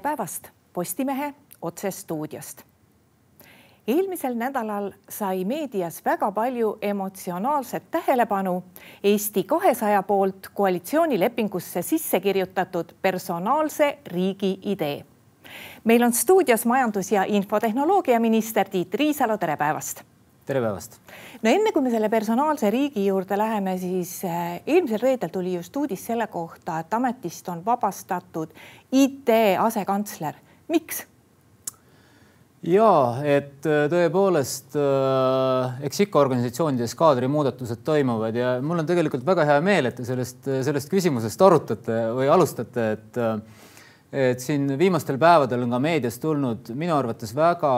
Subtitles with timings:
[0.00, 2.62] tere päevast Postimehe otsestuudiost.
[3.86, 8.64] eelmisel nädalal sai meedias väga palju emotsionaalset tähelepanu
[9.02, 15.04] Eesti kahesaja poolt koalitsioonilepingusse sisse kirjutatud personaalse riigi idee.
[15.84, 20.02] meil on stuudios majandus- ja infotehnoloogiaminister Tiit Riisalo, tere päevast
[20.48, 20.96] tere päevast!
[21.42, 25.76] no enne kui me selle personaalse riigi juurde läheme, siis äh, eelmisel reedel tuli just
[25.76, 28.54] uudis selle kohta, et ametist on vabastatud
[28.92, 30.40] IT asekantsler.
[30.72, 31.04] miks?
[32.64, 32.90] ja
[33.28, 39.60] et äh, tõepoolest äh, eks ikka organisatsioonides kaadrimuudatused toimuvad ja mul on tegelikult väga hea
[39.64, 43.24] meel, et te sellest, sellest küsimusest arutate või alustate, et
[44.12, 47.72] et siin viimastel päevadel on ka meedias tulnud minu arvates väga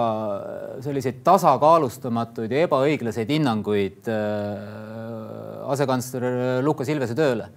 [0.85, 7.51] selliseid tasakaalustamatuid ja ebaõiglaseid hinnanguid äh, asekantsler Lukas Ilvese tööle.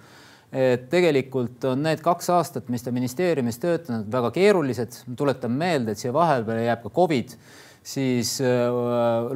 [0.53, 4.99] et tegelikult on need kaks aastat, mis ta ministeeriumis töötanud, väga keerulised.
[5.17, 7.37] tuletan meelde, et siia vahepeale jääb ka Covid,
[7.83, 8.73] siis äh,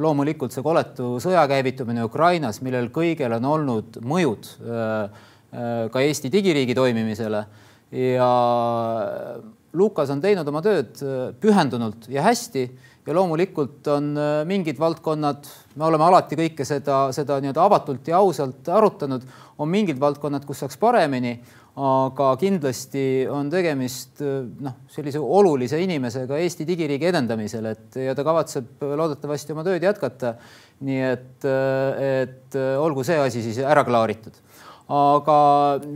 [0.02, 5.26] loomulikult see koletu sõja käivitumine Ukrainas, millel kõigel on olnud mõjud äh,
[5.94, 7.46] ka Eesti digiriigi toimimisele
[7.92, 8.32] ja
[9.72, 12.64] Lukas on teinud oma tööd äh, pühendunult ja hästi
[13.08, 18.20] ja loomulikult on äh, mingid valdkonnad, me oleme alati kõike seda, seda nii-öelda avatult ja
[18.20, 19.24] ausalt arutanud,
[19.60, 21.34] on mingid valdkonnad, kus saaks paremini,
[21.78, 28.24] aga kindlasti on tegemist äh, noh, sellise olulise inimesega Eesti digiriigi edendamisel, et ja ta
[28.26, 30.36] kavatseb loodetavasti oma tööd jätkata.
[30.78, 34.36] nii et, et olgu see asi siis ära klaaritud
[34.88, 35.36] aga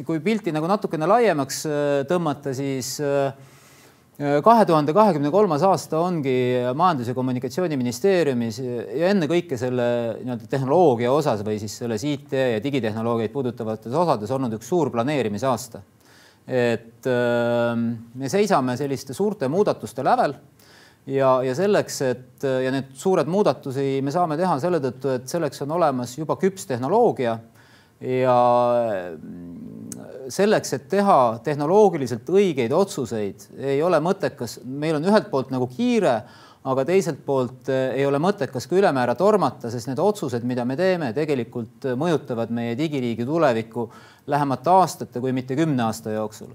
[0.04, 3.32] kui pilti nagu natukene laiemaks äh, tõmmata, siis äh,
[4.44, 6.34] kahe tuhande kahekümne kolmas aasta ongi
[6.76, 9.86] Majandus- ja Kommunikatsiooniministeeriumis ja ennekõike selle
[10.20, 15.80] nii-öelda tehnoloogia osas või siis selles IT ja digitehnoloogiaid puudutavates osades olnud üks suur planeerimisaasta.
[16.46, 17.72] et äh,
[18.14, 20.34] me seisame selliste suurte muudatuste lävel
[21.06, 25.64] ja, ja selleks, et ja need suured muudatusi me saame teha selle tõttu, et selleks
[25.64, 27.38] on olemas juba küps tehnoloogia
[28.02, 28.36] ja
[29.16, 35.68] mm, selleks, et teha tehnoloogiliselt õigeid otsuseid, ei ole mõttekas, meil on ühelt poolt nagu
[35.70, 36.20] kiire,
[36.62, 40.76] aga teiselt poolt eh, ei ole mõttekas ka ülemäära tormata, sest need otsused, mida me
[40.78, 43.88] teeme, tegelikult mõjutavad meie digiriigi tulevikku
[44.30, 46.54] lähemate aastate, kui mitte kümne aasta jooksul.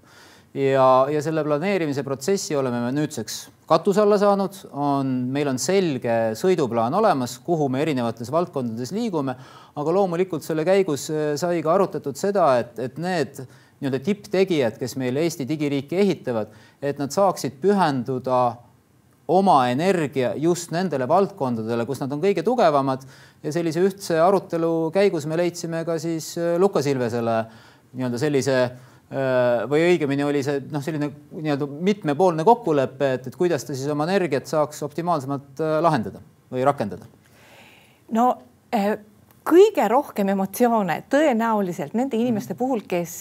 [0.56, 6.16] Ja, ja selle planeerimise protsessi oleme me nüüdseks katuse alla saanud, on, meil on selge
[6.40, 9.36] sõiduplaan olemas, kuhu me erinevates valdkondades liigume,
[9.78, 13.42] aga loomulikult selle käigus äh, sai ka arutatud seda, et, et need
[13.78, 18.40] nii-öelda tipptegijad, kes meil Eesti digiriiki ehitavad, et nad saaksid pühenduda
[19.28, 23.04] oma energia just nendele valdkondadele, kus nad on kõige tugevamad.
[23.44, 27.42] Ja sellise ühtse arutelu käigus me leidsime ka siis äh, Lukas Ilvesele
[27.92, 28.97] nii-öelda sellise Äh,
[29.72, 34.04] või õigemini oli see noh, selline nii-öelda mitmepoolne kokkulepe, et, et kuidas ta siis oma
[34.04, 36.20] energiat saaks optimaalsemalt äh, lahendada
[36.52, 37.08] või rakendada.
[38.12, 38.26] no
[38.76, 38.98] äh,
[39.48, 42.60] kõige rohkem emotsioone tõenäoliselt nende inimeste mm.
[42.60, 43.14] puhul, kes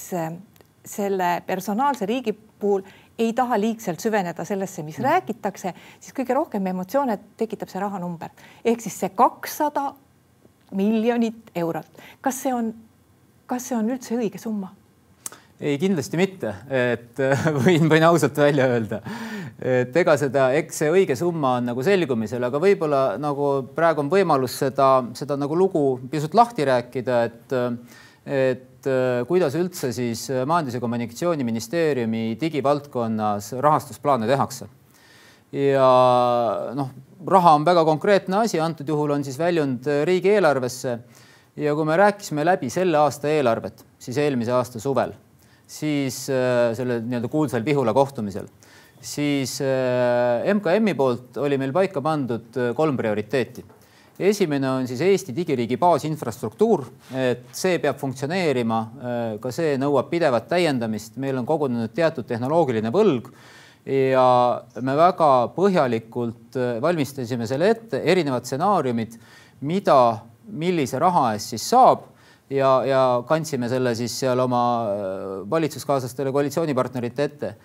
[0.86, 2.82] selle personaalse riigi puhul
[3.18, 5.06] ei taha liigselt süveneda sellesse, mis mm.
[5.06, 9.92] räägitakse, siis kõige rohkem emotsioone tekitab see rahanumber ehk siis see kakssada
[10.74, 12.02] miljonit eurot.
[12.20, 12.72] kas see on,
[13.46, 14.72] kas see on üldse õige summa?
[15.60, 17.20] Ei, kindlasti mitte, et
[17.64, 19.00] võin, võin ausalt välja öelda,
[19.56, 24.12] et ega seda, eks see õige summa on nagu selgumisel, aga võib-olla nagu praegu on
[24.12, 27.56] võimalus seda, seda nagu lugu pisut lahti rääkida, et,
[28.28, 28.90] et
[29.26, 34.68] kuidas üldse siis Majandus- ja Kommunikatsiooniministeeriumi digivaldkonnas rahastusplaane tehakse.
[35.56, 35.90] ja
[36.76, 36.92] noh,
[37.26, 40.98] raha on väga konkreetne asi, antud juhul on siis väljund riigieelarvesse
[41.56, 45.14] ja kui me rääkisime läbi selle aasta eelarvet, siis eelmise aasta suvel
[45.66, 48.46] siis äh, selle nii-öelda kuulsal Vihula kohtumisel,
[49.02, 53.64] siis äh, MKM-i poolt oli meil paika pandud äh, kolm prioriteeti.
[54.18, 56.86] esimene on siis Eesti digiriigi baasinfrastruktuur,
[57.20, 58.78] et see peab funktsioneerima,
[59.42, 63.28] ka see nõuab pidevat täiendamist, meil on kogunenud teatud tehnoloogiline võlg
[63.84, 64.24] ja
[64.80, 69.18] me väga põhjalikult valmistasime selle ette, erinevad stsenaariumid,
[69.68, 69.98] mida,
[70.48, 72.08] millise raha eest siis saab
[72.50, 77.56] ja, ja kandsime selle siis seal oma äh, valitsuskaaslastele, koalitsioonipartnerite ette.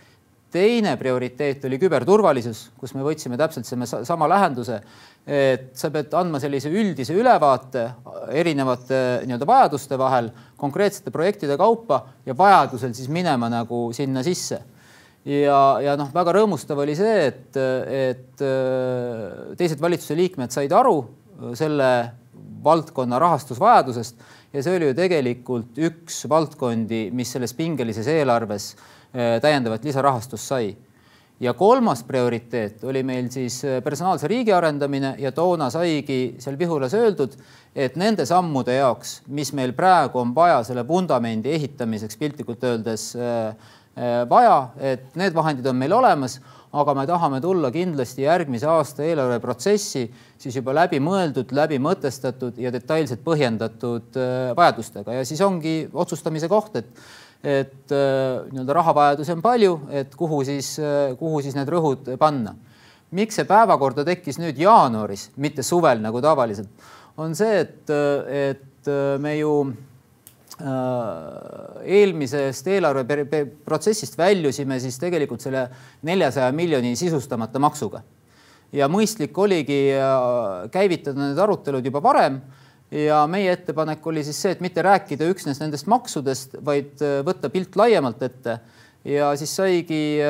[0.51, 4.81] teine prioriteet oli küberturvalisus, kus me võtsime täpselt selle sama lähenduse,
[5.24, 7.86] et sa pead andma sellise üldise ülevaate
[8.36, 10.28] erinevate nii-öelda vajaduste vahel
[10.60, 14.60] konkreetsete projektide kaupa ja vajadusel siis minema nagu sinna sisse
[15.24, 17.62] ja, ja noh, väga rõõmustav oli see, et,
[17.95, 20.98] et äh, teised valitsuse liikmed said aru
[21.57, 21.92] selle
[22.63, 24.19] valdkonna rahastusvajadusest
[24.53, 30.75] ja see oli ju tegelikult üks valdkondi, mis selles pingelises eelarves äh, täiendavat lisarahastust sai.
[31.42, 37.33] ja kolmas prioriteet oli meil siis personaalse riigi arendamine ja toona saigi seal Vihulas öeldud,
[37.75, 43.15] et nende sammude jaoks, mis meil praegu on vaja selle vundamendi ehitamiseks piltlikult öeldes
[44.30, 46.38] vaja, et need vahendid on meil olemas
[46.71, 50.06] aga me tahame tulla kindlasti järgmise aasta eelarveprotsessi
[50.39, 57.03] siis juba läbimõeldud, läbimõtestatud ja detailselt põhjendatud äh, vajadustega ja siis ongi otsustamise koht, et
[57.41, 62.56] et äh, nii-öelda rahavajadusi on palju, et kuhu siis, äh, kuhu siis need rõhud panna.
[63.12, 66.69] miks see päevakorda tekkis nüüd jaanuaris, mitte suvel nagu tavaliselt,
[67.19, 67.89] on see, et,
[68.31, 69.51] et me ju
[70.62, 75.68] eelmisest eelarveprotsessist väljusime siis tegelikult selle
[76.08, 78.04] neljasaja miljoni sisustamata maksuga.
[78.72, 82.40] ja mõistlik oligi äh, käivitada need arutelud juba varem
[82.92, 87.52] ja meie ettepanek oli siis see, et mitte rääkida üksnes nendest maksudest, vaid äh, võtta
[87.52, 88.60] pilt laiemalt ette
[89.04, 90.22] ja siis saigi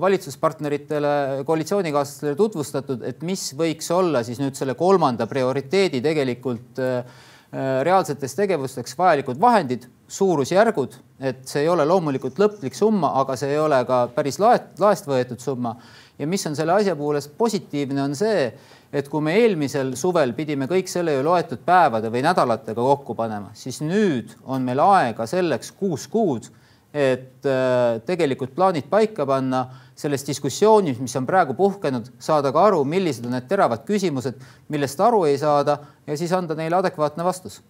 [0.00, 7.29] valitsuspartneritele, koalitsioonikaaslastele tutvustatud, et mis võiks olla siis nüüd selle kolmanda prioriteedi tegelikult äh, Äh,
[7.52, 13.58] reaalseteks tegevusteks vajalikud vahendid, suurusjärgud, et see ei ole loomulikult lõplik summa, aga see ei
[13.58, 15.76] ole ka päris laest, laest võetud summa.
[16.18, 18.52] ja mis on selle asja poolest positiivne, on see,
[18.92, 23.50] et kui me eelmisel suvel pidime kõik selle ju loetud päevade või nädalatega kokku panema,
[23.54, 26.50] siis nüüd on meil aega selleks kuus kuud,
[26.94, 29.64] et äh, tegelikult plaanid paika panna
[29.94, 34.40] selles diskussioonis, mis on praegu puhkenud, saada ka aru, millised on need teravad küsimused,
[34.72, 37.60] millest aru ei saada ja siis anda neile adekvaatne vastus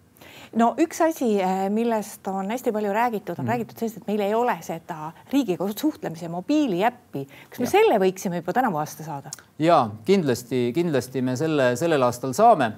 [0.57, 3.51] no üks asi, eh, millest on hästi palju räägitud, on mm.
[3.53, 7.25] räägitud sellest, et meil ei ole seda riigiga suhtlemise mobiiliäppi.
[7.49, 7.71] kas me ja.
[7.71, 9.31] selle võiksime juba tänavu aasta saada?
[9.59, 12.71] ja kindlasti, kindlasti me selle sellel aastal saame.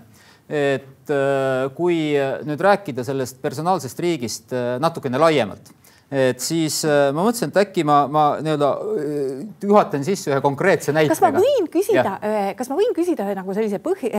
[0.50, 1.98] et eh, kui
[2.46, 5.74] nüüd rääkida sellest personaalsest riigist natukene laiemalt
[6.12, 10.94] et siis äh, ma mõtlesin, et äkki ma, ma nii-öelda äh, juhatan sisse ühe konkreetse
[10.94, 11.16] näitega.
[11.16, 12.20] kas ma võin küsida,
[12.58, 14.12] kas ma võin küsida nagu sellise põhi,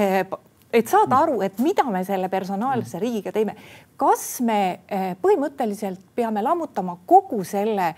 [0.74, 3.54] et saada aru, et mida me selle personaalse riigiga teeme.
[3.96, 4.80] kas me
[5.22, 7.92] põhimõtteliselt peame lammutama kogu selle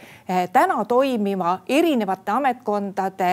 [0.53, 3.31] täna toimiva erinevate ametkondade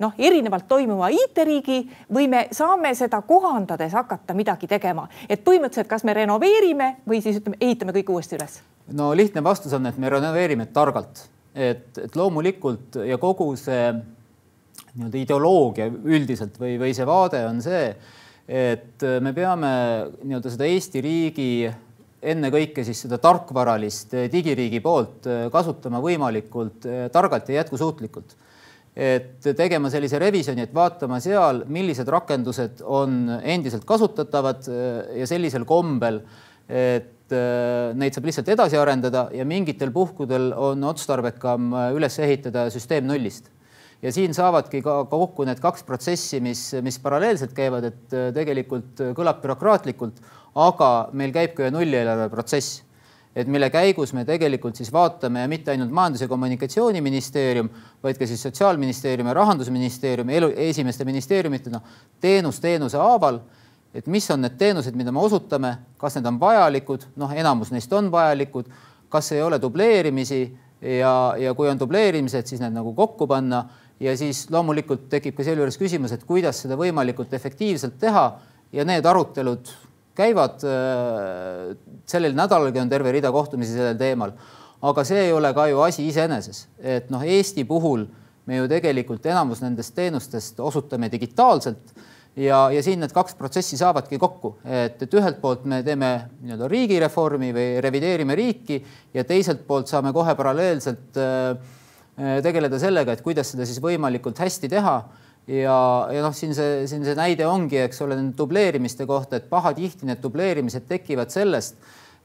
[0.00, 6.08] noh, erinevalt toimuva IT-riigi või me saame seda kohandades hakata midagi tegema, et põhimõtteliselt, kas
[6.08, 8.62] me renoveerime või siis ütleme, ehitame kõik uuesti üles
[8.94, 11.24] no lihtne vastus on, et me renoveerime targalt,
[11.54, 13.88] et, et loomulikult ja kogu see
[14.96, 17.88] nii-öelda ideoloogia üldiselt või, või see vaade on see,
[18.46, 19.72] et me peame
[20.22, 21.50] nii-öelda seda Eesti riigi
[22.26, 28.36] ennekõike siis seda tarkvaralist digiriigi poolt kasutama võimalikult targalt ja jätkusuutlikult.
[28.96, 34.64] et tegema sellise revisjoni, et vaatama seal, millised rakendused on endiselt kasutatavad
[35.18, 36.22] ja sellisel kombel,
[36.68, 43.06] et neid saab lihtsalt edasi arendada ja mingitel puhkudel on otstarbekam äh, üles ehitada süsteem
[43.08, 43.50] nullist.
[44.02, 49.02] ja siin saavadki ka kokku need kaks protsessi, mis, mis paralleelselt käivad, et äh, tegelikult
[49.16, 50.20] kõlab bürokraatlikult,
[50.54, 52.82] aga meil käib ka ju nullieelarve protsess
[53.36, 57.68] et mille käigus me tegelikult siis vaatame ja mitte ainult Majandus- ja Kommunikatsiooniministeerium,
[58.02, 61.80] vaid ka siis Sotsiaalministeerium ja Rahandusministeerium elu, esimeste ministeeriumitena
[62.20, 63.42] teenus teenuse haaval
[63.96, 67.92] et mis on need teenused, mida me osutame, kas need on vajalikud, noh, enamus neist
[67.96, 68.68] on vajalikud,
[69.12, 70.44] kas ei ole dubleerimisi?
[70.84, 73.62] Ja, ja kui on dubleerimised, siis need nagu kokku panna.
[74.00, 78.26] Ja siis loomulikult tekib ka sealjuures küsimus, et kuidas seda võimalikult efektiivselt teha.
[78.76, 79.70] Ja need arutelud
[80.16, 80.60] käivad.
[80.68, 81.72] Äh,
[82.08, 84.34] sellel nädalalgi on terve rida kohtumisi sellel teemal,
[84.84, 88.04] aga see ei ole ka ju asi iseeneses, et noh, Eesti puhul
[88.46, 91.96] me ju tegelikult enamus nendest teenustest osutame digitaalselt
[92.36, 96.10] ja, ja siin need kaks protsessi saavadki kokku, et, et ühelt poolt me teeme
[96.42, 98.80] nii-öelda riigireformi või revideerime riiki
[99.14, 101.76] ja teiselt poolt saame kohe paralleelselt äh,
[102.44, 104.96] tegeleda sellega, et kuidas seda siis võimalikult hästi teha.
[105.46, 105.76] ja,
[106.12, 110.08] ja noh, siin see, siin see näide ongi, eks ole, nende dubleerimiste kohta, et pahatihti
[110.08, 111.76] need dubleerimised tekivad sellest,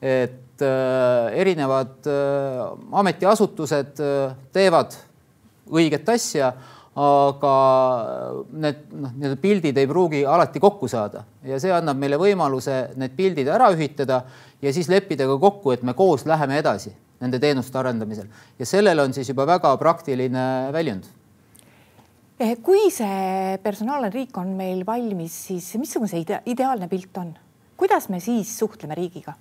[0.01, 2.63] et äh, erinevad äh,
[2.97, 4.95] ametiasutused äh, teevad
[5.71, 6.55] õiget asja
[7.01, 7.53] aga
[8.51, 13.15] need noh, need pildid ei pruugi alati kokku saada ja see annab meile võimaluse need
[13.17, 14.21] pildid ära ühitada
[14.61, 18.27] ja siis leppida ka kokku, et me koos läheme edasi nende teenuste arendamisel
[18.59, 21.07] ja sellel on siis juba väga praktiline väljund.
[22.41, 27.35] Eh, kui see personaalne riik on meil valmis, siis missugune see ide ideaalne pilt on,
[27.77, 29.37] kuidas me siis suhtleme riigiga?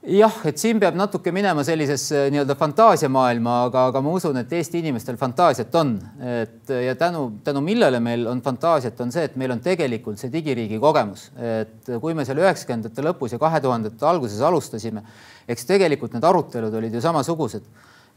[0.00, 4.80] Jah, et siin peab natuke minema sellisesse nii-öelda fantaasiamaailma, aga, aga ma usun, et Eesti
[4.80, 5.92] inimestel fantaasiat on,
[6.24, 10.32] et ja tänu, tänu millele meil on fantaasiat, on see, et meil on tegelikult see
[10.32, 15.04] digiriigi kogemus, et kui me seal üheksakümnendate lõpus ja kahe tuhandete alguses alustasime,
[15.50, 17.68] eks tegelikult need arutelud olid ju samasugused.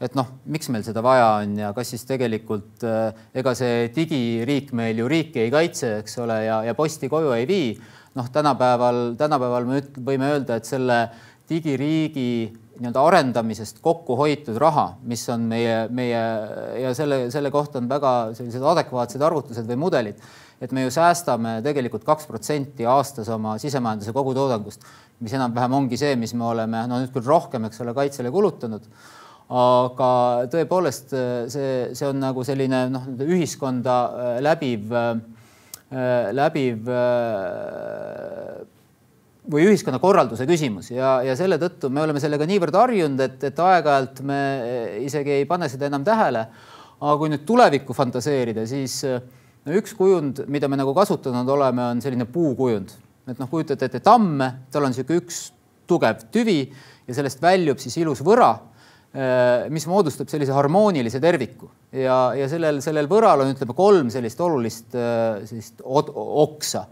[0.02, 4.72] Et noh, miks meil seda vaja on ja kas siis tegelikult äh, ega see digiriik
[4.74, 7.68] meil ju riiki ei kaitse, eks ole, ja, ja posti koju ei vii.
[8.14, 10.98] noh, tänapäeval, tänapäeval me võime öelda, et selle
[11.50, 12.28] digiriigi
[12.74, 16.22] nii-öelda arendamisest kokku hoitud raha, mis on meie, meie
[16.82, 20.18] ja selle, selle kohta on väga sellised adekvaatsed arvutused või mudelid,
[20.62, 24.86] et me ju säästame tegelikult kaks protsenti aastas oma sisemajanduse kogutoodangust,
[25.22, 28.90] mis enam-vähem ongi see, mis me oleme, no nüüd küll rohkem, eks ole, kaitsele kulutanud.
[29.54, 30.10] Aga
[30.50, 31.12] tõepoolest
[31.52, 33.96] see, see on nagu selline noh, ühiskonda
[34.42, 34.94] läbiv,
[36.34, 36.88] läbiv
[39.50, 40.90] või ühiskonnakorralduse küsimus.
[40.94, 44.40] Ja, ja selle tõttu me oleme sellega niivõrd harjunud, et, et aeg-ajalt me
[45.04, 46.46] isegi ei pane seda enam tähele.
[47.04, 52.00] aga kui nüüd tulevikku fantaseerida, siis no üks kujund, mida me nagu kasutanud oleme, on
[52.00, 52.94] selline puukujund,
[53.28, 55.40] et noh, kujutate ette tamme, tal on niisugune üks
[55.90, 56.62] tugev tüvi
[57.04, 58.54] ja sellest väljub siis ilus võra,
[59.70, 61.68] mis moodustab sellise harmoonilise terviku.
[61.92, 66.86] Ja, ja sellel, sellel võral on, ütleme, kolm sellist olulist sellist oksa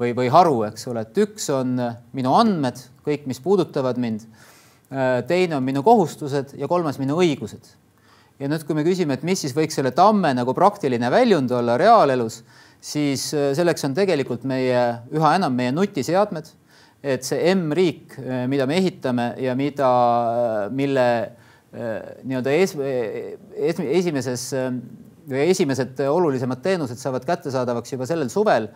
[0.00, 1.76] või, või haru, eks ole, et üks on
[2.16, 4.26] minu andmed, kõik, mis puudutavad mind.
[5.26, 7.64] teine on minu kohustused ja kolmas minu õigused.
[8.38, 11.76] ja nüüd, kui me küsime, et mis siis võiks selle tamme nagu praktiline väljund olla
[11.78, 12.42] reaalelus,
[12.80, 16.46] siis selleks on tegelikult meie üha enam meie nutiseadmed,
[17.02, 19.90] et see M-riik, mida me ehitame ja mida,
[20.70, 21.08] mille
[21.72, 22.76] nii-öelda es,
[23.56, 24.52] es, esimeses
[25.26, 28.68] või esimesed olulisemad teenused saavad kättesaadavaks juba sellel suvel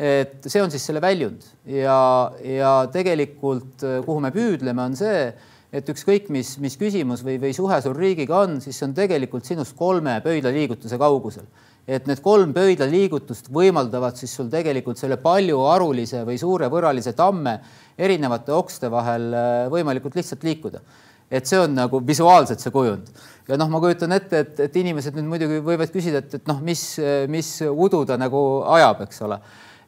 [0.00, 1.44] et see on siis selle väljund.
[1.68, 5.28] Ja, ja tegelikult kuhu me püüdleme, on see,
[5.70, 9.46] et ükskõik mis, mis küsimus või, või suhe sul riigiga on, siis see on tegelikult
[9.46, 11.46] sinust kolme pöidlaliigutuse kaugusel.
[11.90, 17.56] et need kolm pöidlaliigutust võimaldavad siis sul tegelikult selle paljuarulise või suurevõralise tamme
[17.98, 20.82] erinevate okste vahel äh, võimalikult lihtsalt liikuda.
[21.30, 23.08] Et see on nagu visuaalselt see kujund.
[23.48, 26.60] Ja noh, ma kujutan ette, et, et inimesed nüüd muidugi võivad küsida, et, et noh,
[26.62, 26.84] mis,
[27.30, 28.40] mis udu ta nagu
[28.76, 29.38] ajab, eks ole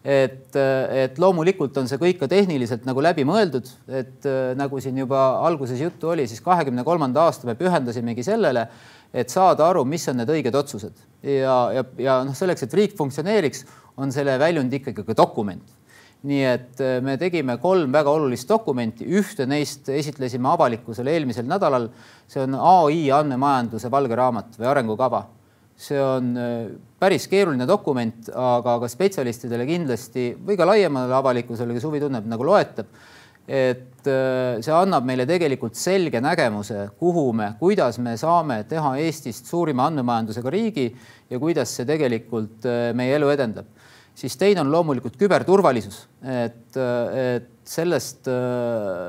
[0.04, 3.68] et, et loomulikult on see kõik ka tehniliselt nagu läbimõeldud,
[4.00, 4.26] et
[4.58, 8.66] nagu siin juba alguses juttu oli, siis kahekümne kolmanda aasta me pühendasimegi sellele,
[9.14, 12.96] et saada aru, mis on need õiged otsused ja, ja, ja noh, selleks, et riik
[12.98, 13.64] funktsioneeriks,
[14.00, 15.78] on selle väljund ikkagi ka dokument.
[16.22, 21.88] nii et me tegime kolm väga olulist dokumenti, ühte neist esitlesime avalikkusele eelmisel nädalal.
[22.28, 25.26] see on ai andmemajanduse valge raamat või arengukava
[25.78, 26.68] see on äh,
[27.00, 32.46] päris keeruline dokument, aga ka spetsialistidele kindlasti või ka laiemale avalikkusele, kes huvi tunneb, nagu
[32.46, 32.92] loetab.
[33.42, 39.50] et äh, see annab meile tegelikult selge nägemuse, kuhu me, kuidas me saame teha Eestist
[39.50, 40.92] suurima andmemajandusega riigi
[41.30, 43.66] ja kuidas see tegelikult äh, meie elu edendab.
[44.14, 48.28] siis teine on loomulikult küberturvalisus, et, et sellest,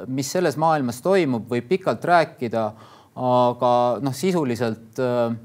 [0.08, 2.62] mis selles maailmas toimub, võib pikalt rääkida,
[3.14, 5.36] aga noh, sisuliselt äh,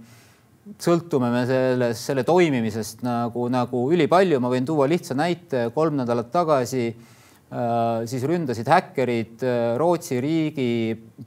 [0.77, 6.29] sõltume me selles, selle toimimisest nagu, nagu ülipalju, ma võin tuua lihtsa näite, kolm nädalat
[6.35, 10.69] tagasi äh, siis ründasid häkkerid äh, Rootsi riigi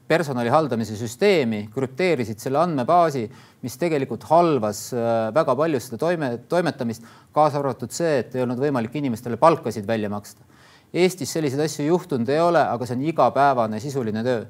[0.07, 3.25] personali haldamise süsteemi, krüpteerisid selle andmebaasi,
[3.65, 8.61] mis tegelikult halvas äh, väga palju seda toime, toimetamist, kaasa arvatud see, et ei olnud
[8.61, 10.45] võimalik inimestele palkasid välja maksta.
[10.91, 14.41] Eestis selliseid asju juhtunud ei ole, aga see on igapäevane sisuline töö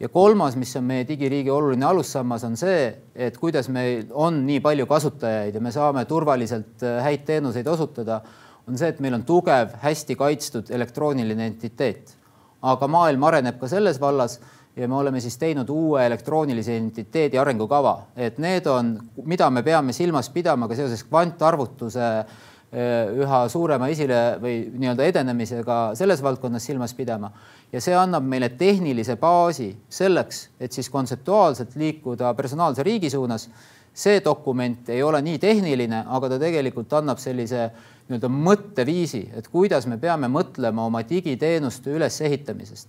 [0.00, 4.60] ja kolmas, mis on meie digiriigi oluline alussammas, on see, et kuidas meil on nii
[4.64, 8.20] palju kasutajaid ja me saame turvaliselt äh, häid teenuseid osutada,
[8.68, 12.18] on see, et meil on tugev, hästi kaitstud elektrooniline identiteet.
[12.62, 14.36] aga maailm areneb ka selles vallas
[14.76, 18.94] ja me oleme siis teinud uue elektroonilise identiteedi arengukava, et need on,
[19.26, 25.80] mida me peame silmas pidama ka seoses kvantarvutuse äh, üha suurema esile või nii-öelda edenemisega
[25.98, 27.32] selles valdkonnas silmas pidama
[27.72, 33.48] ja see annab meile tehnilise baasi selleks, et siis kontseptuaalselt liikuda personaalse riigi suunas.
[33.94, 37.66] see dokument ei ole nii tehniline, aga ta tegelikult annab sellise
[38.08, 42.88] nii-öelda mõtteviisi, et kuidas me peame mõtlema oma digiteenuste ülesehitamisest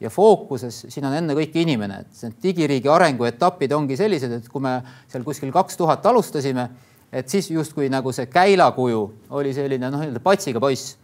[0.00, 4.80] ja fookuses siin on ennekõike inimene, et need digiriigi arenguetapid ongi sellised, et kui me
[5.08, 6.66] seal kuskil kaks tuhat alustasime,
[7.12, 9.02] et siis justkui nagu see käilakuju
[9.38, 10.96] oli selline noh, nii-öelda patsiga poiss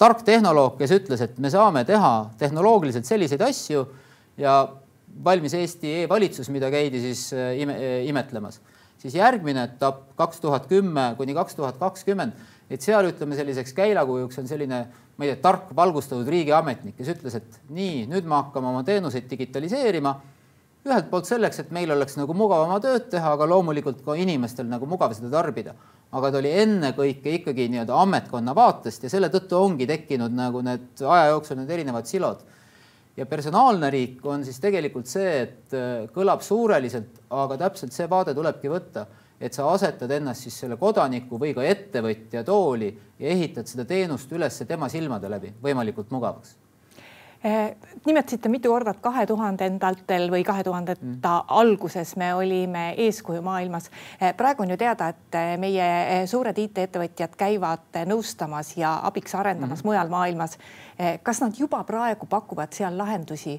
[0.00, 3.84] tark tehnoloog, kes ütles, et me saame teha tehnoloogiliselt selliseid asju
[4.40, 4.54] ja
[5.24, 8.60] valmis Eesti e-valitsus, mida käidi siis äh, ime, äh, imetlemas.
[9.00, 12.32] siis järgmine etapp kaks tuhat kümme kuni kaks tuhat kakskümmend,
[12.70, 14.80] et seal ütleme selliseks käilakujuks on selline,
[15.16, 19.24] ma ei tea, tark valgustatud riigiametnik, kes ütles, et nii, nüüd me hakkame oma teenuseid
[19.30, 20.14] digitaliseerima
[20.86, 24.68] ühelt poolt selleks, et meil oleks nagu mugav oma tööd teha, aga loomulikult ka inimestel
[24.68, 25.74] nagu mugav seda tarbida.
[26.10, 31.02] Aga ta oli ennekõike ikkagi nii-öelda ametkonna vaatest ja selle tõttu ongi tekkinud nagu need
[31.06, 32.42] aja jooksul need erinevad silod.
[33.16, 38.34] ja personaalne riik on siis tegelikult see, et äh, kõlab suureliselt, aga täpselt see vaade
[38.34, 39.06] tulebki võtta,
[39.40, 44.32] et sa asetad ennast siis selle kodaniku või ka ettevõtja tooli ja ehitad seda teenust
[44.32, 46.56] üles tema silmade läbi võimalikult mugavaks
[48.06, 51.52] nimetasite mitu korda, et kahe tuhandendatel või kahe tuhandeta mm.
[51.60, 53.90] alguses me olime eeskuju maailmas.
[54.20, 59.80] Eh, praegu on ju teada, et eh, meie suured IT-ettevõtjad käivad nõustamas ja abiks arendamas
[59.80, 59.88] mm.
[59.88, 60.58] mujal maailmas.
[61.22, 63.54] kas nad juba praegu pakuvad seal lahendusi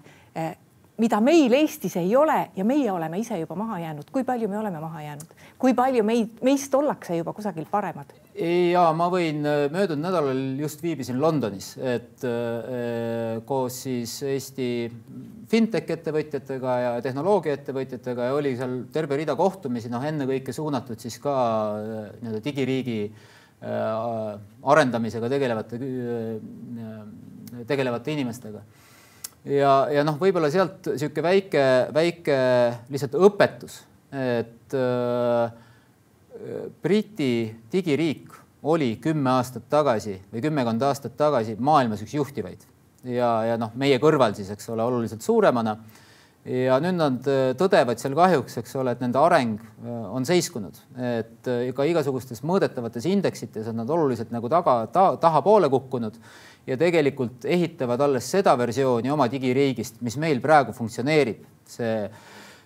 [1.01, 4.60] mida meil Eestis ei ole ja meie oleme ise juba maha jäänud, kui palju me
[4.60, 5.31] oleme maha jäänud,
[5.62, 8.13] kui palju meid, meist ollakse juba kusagil paremad?
[8.36, 14.67] ja ma võin, äh, möödunud nädalal just viibisin Londonis, et äh, koos siis Eesti
[15.51, 21.36] fintech ettevõtjatega ja tehnoloogiaettevõtjatega ja oli seal terve rida kohtumisi, noh, ennekõike suunatud siis ka
[21.81, 24.38] äh, nii-öelda digiriigi äh,
[24.75, 27.03] arendamisega tegelevate äh,,
[27.67, 28.63] tegelevate inimestega
[29.45, 32.38] ja, ja noh, võib-olla sealt niisugune väike, väike
[32.93, 33.81] lihtsalt õpetus,
[34.12, 35.60] et äh,
[36.81, 37.33] Briti
[37.71, 38.31] digiriik
[38.63, 42.63] oli kümme aastat tagasi või kümmekond aastat tagasi maailmas üks juhtivaid.
[43.07, 45.77] Ja, ja noh, meie kõrval siis, eks ole, oluliselt suuremana.
[46.45, 50.77] ja nüüd nad äh, tõdevad seal kahjuks, eks ole, et nende areng äh, on seiskunud,
[50.98, 56.17] et äh, ka igasugustes mõõdetavates indeksites on nad oluliselt nagu taga ta,, tahapoole kukkunud
[56.68, 61.96] ja tegelikult ehitavad alles seda versiooni oma digiriigist, mis meil praegu funktsioneerib, see,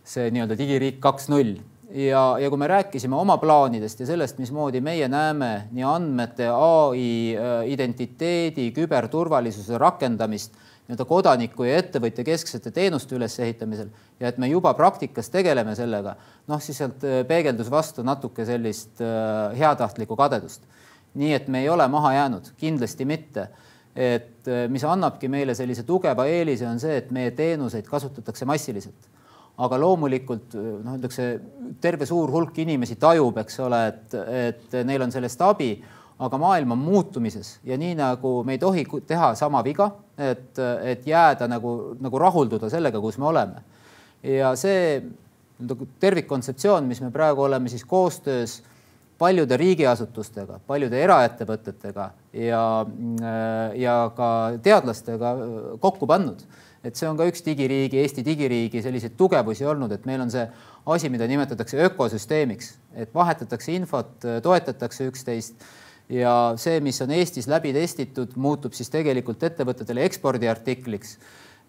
[0.03, 1.55] see nii-öelda digiriik kaks null
[1.95, 7.07] ja, ja kui me rääkisime oma plaanidest ja sellest, mismoodi meie näeme nii andmete, ai,
[7.37, 14.73] äh, identiteedi, küberturvalisuse rakendamist nii-öelda kodaniku ja ettevõtja kesksete teenuste ülesehitamisel ja et me juba
[14.77, 16.15] praktikas tegeleme sellega,
[16.51, 20.63] noh, siis sealt äh, peegeldus vastu natuke sellist äh, heatahtlikku kadedust.
[21.15, 23.47] nii et me ei ole maha jäänud, kindlasti mitte
[23.95, 29.11] et äh, mis annabki meile sellise tugeva eelise, on see, et meie teenuseid kasutatakse massiliselt.
[29.55, 30.51] aga loomulikult
[30.83, 31.25] noh, öeldakse
[31.79, 35.69] terve suur hulk inimesi tajub, eks ole, et, et neil on sellest abi,
[36.19, 41.07] aga maailm on muutumises ja nii nagu me ei tohi teha sama viga, et, et
[41.07, 43.63] jääda nagu, nagu rahulduda sellega, kus me oleme.
[44.23, 44.99] ja see
[45.99, 48.61] tervikkontseptsioon, mis me praegu oleme siis koostöös
[49.17, 52.09] paljude riigiasutustega, paljude eraettevõtetega
[52.45, 52.61] ja,
[53.79, 54.29] ja ka
[54.63, 55.33] teadlastega
[55.83, 56.43] kokku pannud.
[56.85, 60.43] et see on ka üks digiriigi, Eesti digiriigi selliseid tugevusi olnud, et meil on see
[60.85, 65.65] asi, mida nimetatakse ökosüsteemiks, et vahetatakse infot, toetatakse üksteist
[66.09, 71.17] ja see, mis on Eestis läbi testitud, muutub siis tegelikult ettevõtetele ekspordiartikliks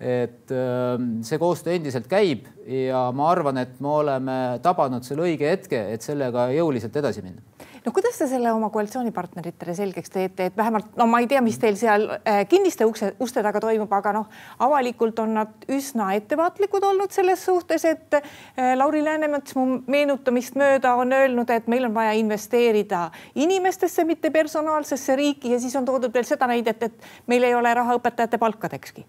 [0.00, 5.48] et ähm, see koostöö endiselt käib ja ma arvan, et me oleme tabanud selle õige
[5.48, 7.40] hetke, et sellega jõuliselt edasi minna.
[7.86, 11.56] No kuidas te selle oma koalitsioonipartneritele selgeks teete, et vähemalt no ma ei tea, mis
[11.62, 14.26] teil seal äh, kinniste ukse, uste taga toimub, aga noh,
[14.66, 20.96] avalikult on nad üsna ettevaatlikud olnud selles suhtes, et äh, Lauri Läänemets mu meenutamist mööda
[20.98, 23.06] on öelnud, et meil on vaja investeerida
[23.38, 27.74] inimestesse, mitte personaalsesse riiki ja siis on toodud veel seda näidet, et meil ei ole
[27.74, 29.06] raha õpetajate palkadekski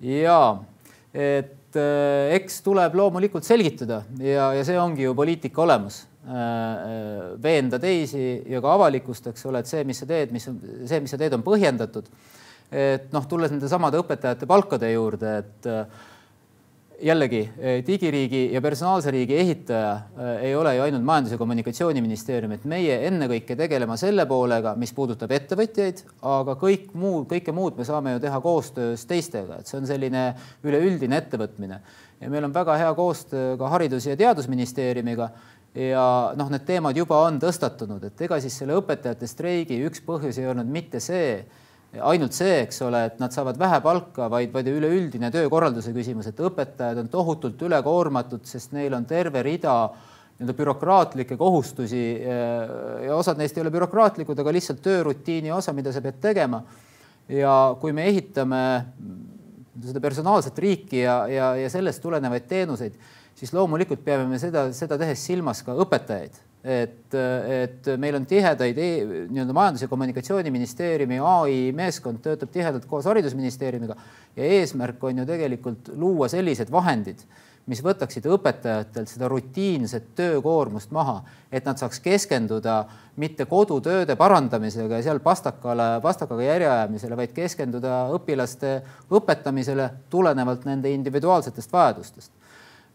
[0.00, 0.40] ja
[1.12, 6.34] et äh, eks tuleb loomulikult selgitada ja, ja see ongi ju poliitika olemus äh,.
[6.34, 10.58] äh veenda teisi ja ka avalikkust, eks ole, et see, mis sa teed, mis on
[10.84, 12.08] see, mis sa teed, on põhjendatud.
[12.70, 15.68] et noh, tulles nende samade õpetajate palkade juurde, et
[17.00, 22.52] jällegi eh, digiriigi ja personaalse riigi ehitaja eh, ei ole ju ainult Majandus- ja Kommunikatsiooniministeerium,
[22.56, 27.86] et meie ennekõike tegelema selle poolega, mis puudutab ettevõtjaid, aga kõik muu, kõike muud me
[27.88, 30.26] saame ju teha koostöös teistega, et see on selline
[30.66, 31.80] üleüldine ettevõtmine.
[32.20, 35.30] Ja meil on väga hea koostöö ka Haridus- ja Teadusministeeriumiga
[35.74, 36.04] ja
[36.36, 40.48] noh, need teemad juba on tõstatunud, et ega siis selle õpetajate streigi üks põhjus ei
[40.50, 41.40] olnud mitte see
[41.98, 46.38] ainult see, eks ole, et nad saavad vähe palka, vaid, vaid üleüldine töökorralduse küsimus, et
[46.38, 49.74] õpetajad on tohutult ülekoormatud, sest neil on terve rida
[50.40, 56.00] nii-öelda bürokraatlikke kohustusi ja osad neist ei ole bürokraatlikud, aga lihtsalt töörutiini osa, mida sa
[56.00, 56.62] pead tegema.
[57.28, 58.60] ja kui me ehitame
[59.84, 62.94] seda personaalset riiki ja, ja, ja sellest tulenevaid teenuseid,
[63.34, 68.78] siis loomulikult peame me seda, seda tehes silmas ka õpetajaid et, et meil on tihedaid
[68.78, 68.88] e
[69.30, 73.96] nii-öelda Majandus- ja Kommunikatsiooniministeeriumi ai meeskond töötab tihedalt koos Haridusministeeriumiga
[74.36, 77.22] ja eesmärk on ju tegelikult luua sellised vahendid,
[77.70, 81.20] mis võtaksid õpetajatelt seda rutiinset töökoormust maha,
[81.52, 82.82] et nad saaks keskenduda
[83.20, 88.80] mitte kodutööde parandamisega ja seal pastakale, pastakaga järje ajamisele, vaid keskenduda õpilaste
[89.12, 92.39] õpetamisele tulenevalt nende individuaalsetest vajadustest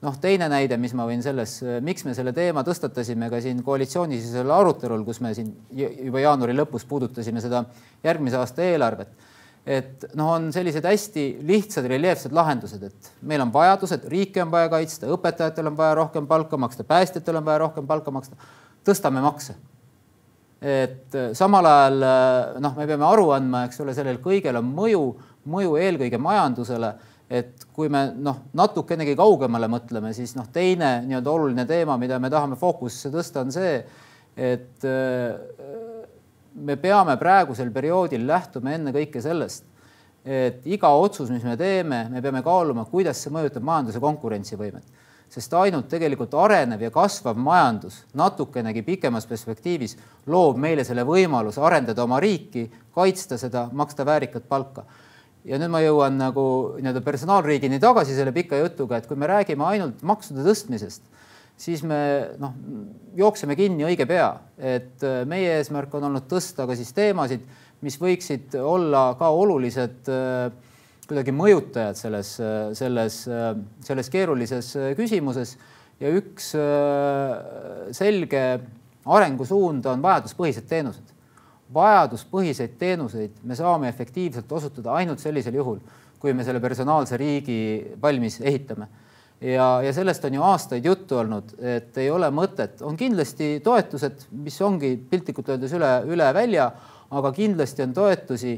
[0.04, 4.52] noh, teine näide, mis ma võin selles, miks me selle teema tõstatasime ka siin koalitsioonisisesel
[4.52, 7.64] arutelul, kus me siin juba jaanuari lõpus puudutasime seda
[8.04, 9.32] järgmise aasta eelarvet.
[9.66, 14.70] et noh, on sellised hästi lihtsad reljeefsed lahendused, et meil on vajadused, riiki on vaja
[14.70, 18.38] kaitsta, õpetajatel on vaja rohkem palka maksta, päästjatel on vaja rohkem palka maksta.
[18.86, 19.56] tõstame makse.
[20.62, 22.06] et samal ajal
[22.62, 25.04] noh, me peame aru andma, eks ole, sellel kõigel on mõju,
[25.46, 26.94] mõju eelkõige majandusele
[27.30, 32.30] et kui me noh, natukenegi kaugemale mõtleme, siis noh, teine nii-öelda oluline teema, mida me
[32.30, 33.80] tahame fookusesse tõsta, on see,
[34.36, 36.04] et äh,
[36.56, 39.66] me peame praegusel perioodil lähtuma ennekõike sellest,
[40.26, 44.86] et iga otsus, mis me teeme, me peame kaaluma, kuidas see mõjutab majanduse konkurentsivõimet,
[45.30, 49.98] sest ainult tegelikult arenev ja kasvav majandus natukenegi pikemas perspektiivis
[50.30, 54.86] loob meile selle võimaluse arendada oma riiki, kaitsta seda, maksta väärikat palka
[55.46, 56.46] ja nüüd ma jõuan nagu
[56.80, 61.06] nii-öelda personaalriigini tagasi selle pika jutuga, et kui me räägime ainult maksude tõstmisest,
[61.58, 62.00] siis me
[62.42, 62.56] noh,
[63.18, 67.46] jookseme kinni õige pea, et äh, meie eesmärk on olnud tõsta ka siis teemasid,
[67.86, 70.50] mis võiksid olla ka olulised äh,
[71.06, 73.22] kuidagi mõjutajad selles, äh, selles,
[73.86, 75.58] selles keerulises küsimuses.
[75.96, 76.50] Ja üks
[77.96, 78.42] selge
[79.08, 81.15] arengusuund on vajaduspõhised teenused
[81.74, 85.80] vajaduspõhiseid teenuseid me saame efektiivselt osutada ainult sellisel juhul,
[86.20, 87.58] kui me selle personaalse riigi
[88.02, 88.88] valmis ehitame.
[89.42, 94.28] ja, ja sellest on ju aastaid juttu olnud, et ei ole mõtet, on kindlasti toetused,
[94.32, 96.72] mis ongi piltlikult öeldes üle, üle välja,
[97.12, 98.56] aga kindlasti on toetusi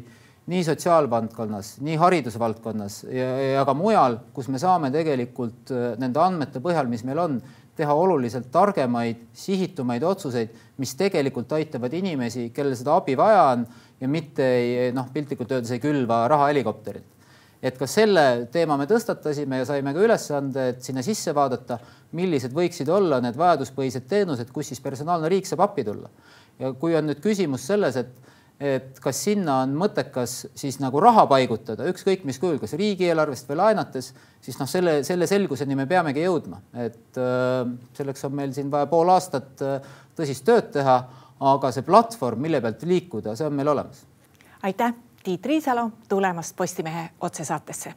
[0.48, 6.88] nii sotsiaalvaldkonnas, nii haridusvaldkonnas ja, ja ka mujal, kus me saame tegelikult nende andmete põhjal,
[6.88, 7.42] mis meil on,
[7.78, 13.68] teha oluliselt targemaid, sihitumaid otsuseid, mis tegelikult aitavad inimesi, kellel seda abi vaja on
[14.02, 17.14] ja mitte ei noh, piltlikult öeldes ei külva raha helikopterilt.
[17.58, 21.80] et ka selle teema me tõstatasime ja saime ka ülesande, et sinna sisse vaadata,
[22.14, 26.10] millised võiksid olla need vajaduspõhised teenused, kus siis personaalne riik saab appi tulla.
[26.60, 31.28] ja kui on nüüd küsimus selles, et et kas sinna on mõttekas siis nagu raha
[31.30, 34.10] paigutada, ükskõik mis kujul, kas riigieelarvest või laenates,
[34.42, 38.90] siis noh, selle, selle selguseni me peamegi jõudma, et äh, selleks on meil siin vaja
[38.90, 40.98] pool aastat äh, tõsist tööd teha,
[41.54, 44.02] aga see platvorm, mille pealt liikuda, see on meil olemas.
[44.66, 44.96] aitäh,
[45.28, 47.94] Tiit Riisalo tulemast Postimehe otsesaatesse.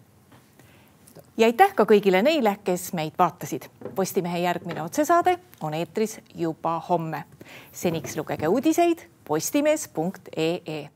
[1.37, 3.69] ja aitäh ka kõigile neile, kes meid vaatasid.
[3.95, 7.25] Postimehe järgmine otsesaade on eetris juba homme.
[7.73, 10.91] seniks lugege uudiseid postimees.ee